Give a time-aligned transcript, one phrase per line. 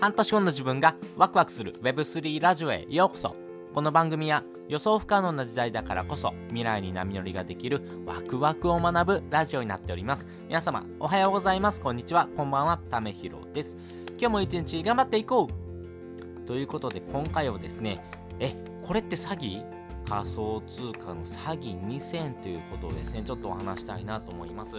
[0.00, 3.34] 半年後の自分がワクワクする Web3 ラジオへようこそ。
[3.74, 10.28] この番組は予想不可能な時代だからこそ未来に波乗りができるワクワクを学ぶラジオになっております。
[10.46, 11.80] 皆様おはようございます。
[11.80, 12.28] こんにちは。
[12.36, 12.78] こんばんは。
[12.90, 13.76] ためひろです。
[14.10, 16.46] 今日も一日頑張っていこう。
[16.46, 18.00] ということで今回はですね
[18.38, 18.54] え
[18.84, 19.78] これって詐欺？
[20.08, 24.76] 仮想通貨の詐欺2000ということをですね、ちょっとお話したいなと思います。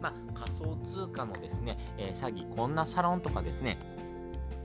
[0.00, 3.78] まあ、仮想通貨のですね、えー、詐欺、こんなサロンとかですね、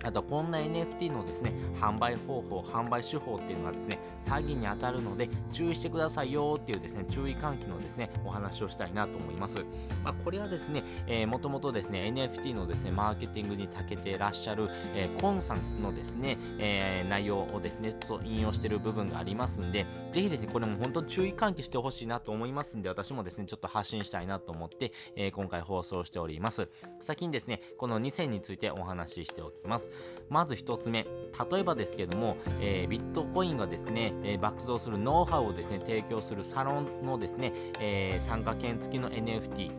[0.04, 9.66] あとこんな NFT のですね、販売方法、販売手法っていうのはですね、詐欺に当たるので注意してくださいよっていうですね、注意喚起のですね、お話をしたいなと思います。
[10.04, 26.70] まあ、これはですね、えー、もともとですね、NFT のですね、マーケティングに長けてらっしゃる、えー、コンさんのですね、えー、内容をですね、ちょっと引用している部分がありますんで、ぜひですね、これも本当注意喚起してほしいなと思いますんで、私もですね、ちょっと発信したいなと思って、えー、今回放送しております。
[27.02, 29.87] 先にですね、この2選についてお話ししておきます。
[30.30, 31.06] まず1つ目、
[31.52, 39.72] 例えばですけども、えー、ビットコインがですね、えー、爆増するノウハウをですね、提供するサロンのですね、えー、参加券付きの NFT。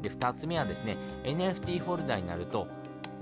[0.00, 2.66] で、2つ目はですね、NFT ホルダーになると、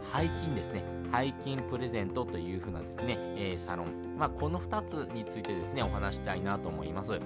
[0.03, 0.85] 背金ですね。
[1.13, 4.17] 背金プレゼントという風なですね、え、サロン。
[4.17, 7.19] まあ、この2つについてですね、お話したいなと思います。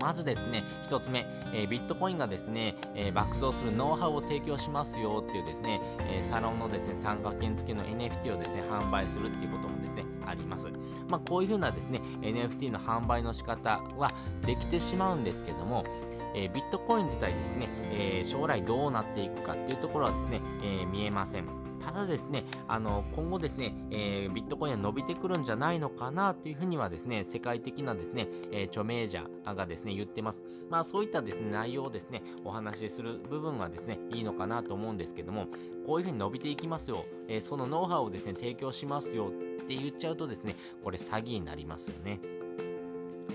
[0.00, 10.66] まずですね、一つ目、えー、ビットコインがですね、えー、爆増するノウハウを提供しますよっていうですね、えー、サロンのですね、参加券付きの NFT をですね、販売するっていうこともですね、あります。
[11.08, 14.12] まあ、こういうふうなですね、NFT の販売の仕方は
[14.44, 15.84] できてしまうんですけども、
[16.34, 21.63] えー、ビットコイン自体ですね、え、将来どうなっていくかっていうところはですね、え、見えません。
[21.84, 30.42] ただですね、あの、今後ですね、えー、ビットコインは伸びてくるんじゃないのかなというふうにはですね、世界的なですね、えー、著名者がですね、言ってます。
[30.70, 35.46] まあそういったですね、内容をですね、お話しする部分はですね、いいのかなと思うんですけども、
[35.86, 42.20] こういうふうに伸びていきますよ、えー、そのノウハウをですね、提供しますよって言っちゃうとですね、これ詐欺になりますよね。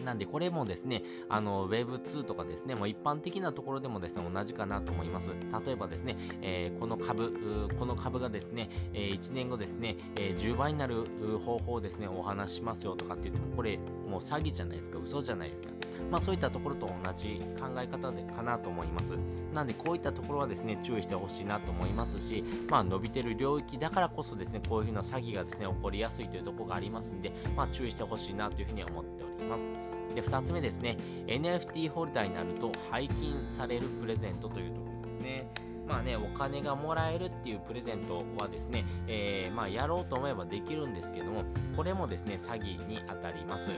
[0.10, 5.30] なんでこれもですね、あの Web2 とかですね、もう一般的なところでもですね、同じかなと思います。
[5.66, 11.06] 例えばですね、えー、この株、この株がですね、えー、1年後ですね、えー、10倍になる
[11.46, 15.70] 方法をですね、お話しますよとかって言っても、これもう詐欺じゃないですか、嘘じゃないですか。
[16.10, 19.14] まあそういったところと同じ考え方でかなと思います。
[19.54, 29.68] なんでこういったところはですね、注意してほしいなと思いますし、まあ伸びてる領域だからこそですね、こういうふうな詐欺がですね、起こりやすいというところがありますんで、まあ注意してほしいなというふうに思ってます。
[30.16, 35.70] で、2つ目ですね、NFT ホルダーになると配金されるプレゼントというところですね。
[35.88, 41.44] まあね、お金がもらえるっていうプレゼントはですね、えー、まあやろうと思えばできるんですけども、
[41.76, 43.72] これもですね、詐欺に当たります。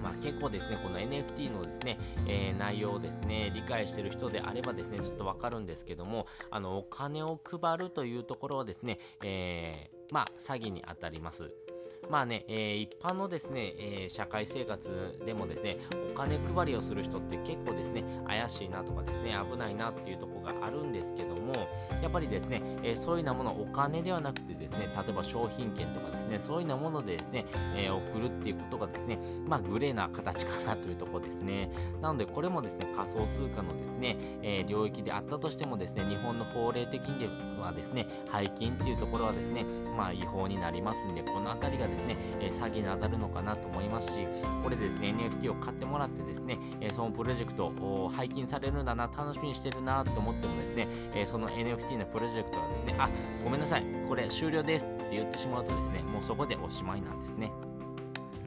[0.00, 1.98] まあ、結構ですね、この NFT のですね、
[2.28, 11.52] えー、内容をですね、理解してる人であればですね、ちょっとわかるんですけども、あの、お金を配るというところはですね、えー、まあ、詐欺に当たります。
[12.08, 15.78] まあね、えー、一般のですね、えー、社会生活でもですね、
[16.12, 21.54] お金配りをする人って結構ですね、怪しいなとかですね、危ないなっていうとこがあるんですけども、
[22.02, 27.44] やっぱりですね、えー、そういうようなもの、お金ではなくてですね、例えば商品券とかですね、そういうようなものでですね、
[27.76, 29.18] え送るっていうことがですね、
[29.48, 31.70] まあ、グレーな形かなというところですね。
[32.00, 37.28] なので、これもですね、仮想通貨のですね、え領域であったとしてもですね、日本の法令的に
[37.60, 39.64] はですね、背金っていうところはですね、
[39.96, 44.26] まあ、違法になりますんで、このあたりがですね、ねえ詐欺に当たるのかなと思いますし、
[44.62, 53.08] これですね、NFT を買ってもらってですね、えそのプロジェクトを拝金されるんだな、楽しみにしてるなと思ってもですね、えその NFT のプロジェクトはですね、あ、
[53.44, 57.50] ごめんなさい、これ終了ですって言ってしまうとですね、もうそこでおしまいなんですね。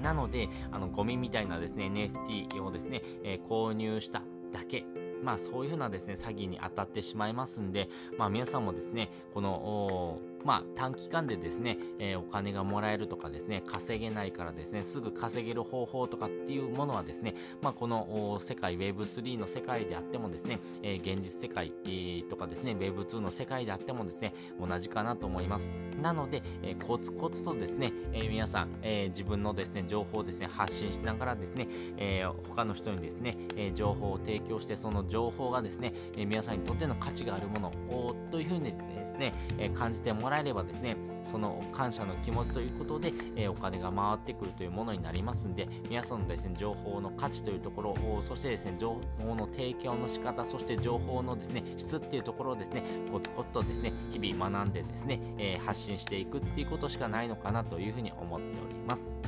[0.01, 4.21] なので、あの、ゴミみたいなですね、NFT をですね、え、購入した
[4.51, 4.85] だけ
[5.23, 25.67] まあそういう風なですね、詐欺に当たってしまいますんで、まあ皆さんもですね、この、まあ、短期間でですね、えー、お金がもらえるとかですね、稼げないからですね、すぐ稼げる方法とかっていうものはですね、まあ、この世界 Web3 の世界であってもですね、えー、現実世界、えー、とかですね、Web2 の世界であってもですね、同じかなと思います。
[26.01, 31.67] なので、えー、コツコツとですね、えー、皆さん、えー、自分のですね、情報をですね、発信しながらですね、
[31.97, 59.18] えー、他の人にですね、えー、情報を提供して、その情報がですね、え、皆さんにとっての価値があるものをというふうにですね、え、感じてもらえればですね、その感謝の気持ちということで、え、お金が回ってくるというものになりますんで、皆さんのですね、情報の価値というところを、そしてですね、情報の提供の仕方、そして情報のですね、質っていうところをですね、コツコツとですね、日々学んでですね、え、発信していくっていうことしかないのかなというふうに思っております。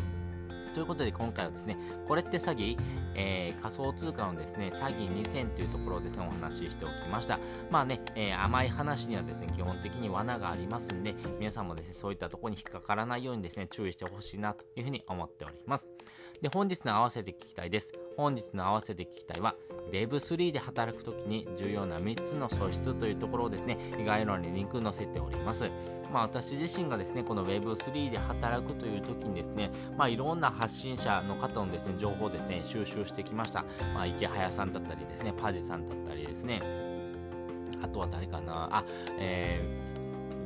[0.74, 1.78] ということで今回はですね、
[2.08, 2.78] これって詐欺、
[3.16, 7.40] えー、仮想通貨のですね、詐欺2000というところをですね、お話ししておきました。
[7.70, 15.90] まあね、えー、甘い話にはですね、基本的に罠がありますんで、皆さんもですね、そういったところに引っかからないようにですね、注意してほしいなというふうに思っております。
[16.42, 17.92] で、本日の合わせて聞きたいです。
[18.18, 19.56] 本日の合わせて聞きたいは、
[19.92, 25.70] Web3 で働くときに重要な3つの素質というところをですね、概要欄にリンク載せております。
[26.12, 33.66] まあ私自身がですね、この Web3 で働くという時にですね、まあいろんな発信者の方のですね、情報をですね、収集してきました。
[33.96, 36.62] まあ池早さんだったりですね、パジさんだったりですね、
[37.82, 38.84] あとは誰かな、あ、
[39.18, 39.92] えー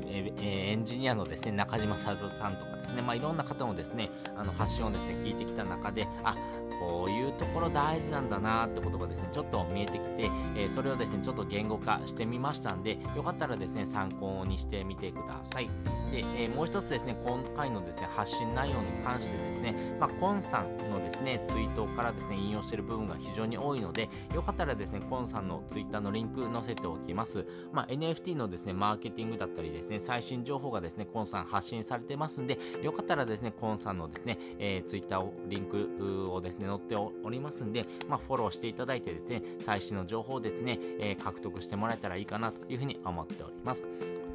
[0.07, 6.37] えー、エンジニアのですね、中島さんとかですね、まあ、いろんな方もですね、あの発信をですね、聞いてきた中で、あ、
[6.79, 15.69] こういうところ大事なんだなってことがですね、ちょっと見えてきて、えー、それをですね、ちょっと言語化してみましたんで、よかったらですね、参考にしてみてください。
[16.15, 27.45] で、えー、もう一つですね、今回のですね、発信内容に関してですね、まあ、コンさんのですね、ツイートからですね、引用している部分が非常に多いので、よかったらですね、コンさんのツイッターのリンク載せておきます。
[27.73, 43.85] まあ、NFT のですね、マーケティングだったりですね、最新情報がですね、コンさん発信されてますんで、よかったらですね、コンさんのですね、えー、ツイッターを、リンクをですね、載っておりますんで、まあ、フォローしていただいてですね、最新の情報をですね、えー、獲得してもらえたらいいかなというふうに思っております。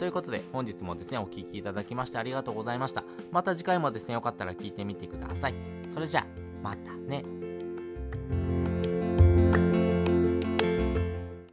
[0.00, 3.04] ということで、本日もですね、お聴きいただきましてありがとうございました。
[3.30, 5.54] また次回もですね、よかったら聞いてみてください。
[5.90, 6.26] それじゃあ、
[6.62, 7.22] またね。